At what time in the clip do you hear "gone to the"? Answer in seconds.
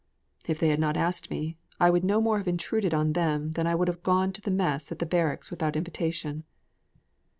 4.01-4.49